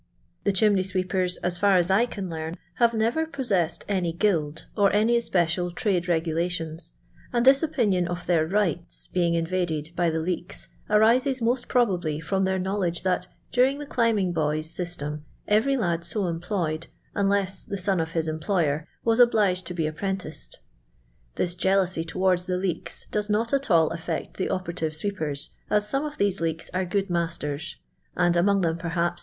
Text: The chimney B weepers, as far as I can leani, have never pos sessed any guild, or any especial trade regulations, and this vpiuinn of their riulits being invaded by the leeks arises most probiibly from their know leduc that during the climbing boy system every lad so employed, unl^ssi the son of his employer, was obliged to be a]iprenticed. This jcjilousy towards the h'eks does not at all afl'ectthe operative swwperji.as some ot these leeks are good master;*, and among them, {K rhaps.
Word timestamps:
The 0.45 0.51
chimney 0.51 0.81
B 0.81 0.89
weepers, 0.95 1.37
as 1.43 1.59
far 1.59 1.77
as 1.77 1.91
I 1.91 2.07
can 2.07 2.27
leani, 2.27 2.55
have 2.77 2.95
never 2.95 3.27
pos 3.27 3.49
sessed 3.51 3.83
any 3.87 4.11
guild, 4.11 4.65
or 4.75 4.91
any 4.95 5.15
especial 5.15 5.69
trade 5.71 6.07
regulations, 6.09 6.93
and 7.31 7.45
this 7.45 7.61
vpiuinn 7.61 8.07
of 8.07 8.25
their 8.25 8.47
riulits 8.49 9.13
being 9.13 9.35
invaded 9.35 9.91
by 9.95 10.09
the 10.09 10.17
leeks 10.17 10.69
arises 10.89 11.39
most 11.39 11.67
probiibly 11.67 12.19
from 12.19 12.45
their 12.45 12.57
know 12.57 12.79
leduc 12.79 13.03
that 13.03 13.27
during 13.51 13.77
the 13.77 13.85
climbing 13.85 14.33
boy 14.33 14.61
system 14.61 15.23
every 15.47 15.77
lad 15.77 16.03
so 16.03 16.25
employed, 16.25 16.87
unl^ssi 17.15 17.67
the 17.67 17.77
son 17.77 17.99
of 17.99 18.13
his 18.13 18.27
employer, 18.27 18.87
was 19.05 19.19
obliged 19.19 19.67
to 19.67 19.75
be 19.75 19.85
a]iprenticed. 19.87 20.55
This 21.35 21.53
jcjilousy 21.55 22.07
towards 22.07 22.45
the 22.45 22.53
h'eks 22.57 23.07
does 23.11 23.29
not 23.29 23.53
at 23.53 23.69
all 23.69 23.91
afl'ectthe 23.91 24.49
operative 24.49 24.93
swwperji.as 24.93 25.87
some 25.87 26.05
ot 26.05 26.17
these 26.17 26.41
leeks 26.41 26.71
are 26.73 26.85
good 26.85 27.11
master;*, 27.11 27.59
and 28.15 28.35
among 28.35 28.61
them, 28.61 28.79
{K 28.79 28.87
rhaps. 28.87 29.19